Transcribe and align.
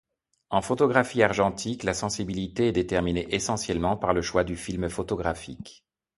En 0.49 0.63
photographie 0.63 1.21
argentique, 1.21 1.83
la 1.83 1.93
sensibilité 1.93 2.69
est 2.69 2.71
déterminée 2.71 3.27
essentiellement 3.35 3.95
par 3.97 4.15
le 4.15 4.23
choix 4.23 4.43
du 4.43 4.55
film 4.57 4.89
photographique. 4.89 5.85